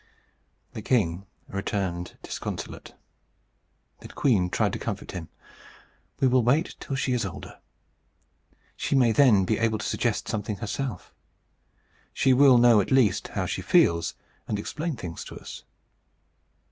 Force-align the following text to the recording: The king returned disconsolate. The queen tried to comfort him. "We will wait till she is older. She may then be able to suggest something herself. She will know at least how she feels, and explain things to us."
The 0.73 0.81
king 0.81 1.27
returned 1.47 2.17
disconsolate. 2.23 2.95
The 3.99 4.07
queen 4.07 4.49
tried 4.49 4.73
to 4.73 4.79
comfort 4.79 5.11
him. 5.11 5.29
"We 6.19 6.27
will 6.27 6.41
wait 6.41 6.75
till 6.79 6.95
she 6.95 7.13
is 7.13 7.23
older. 7.23 7.59
She 8.75 8.95
may 8.95 9.11
then 9.11 9.45
be 9.45 9.59
able 9.59 9.77
to 9.77 9.85
suggest 9.85 10.27
something 10.27 10.55
herself. 10.55 11.13
She 12.13 12.33
will 12.33 12.57
know 12.57 12.81
at 12.81 12.89
least 12.89 13.27
how 13.37 13.45
she 13.45 13.61
feels, 13.61 14.15
and 14.47 14.57
explain 14.57 14.95
things 14.95 15.23
to 15.25 15.35
us." 15.37 15.65